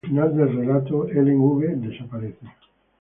[0.03, 1.75] Al final del relato, Helen V.
[1.75, 2.47] desaparece.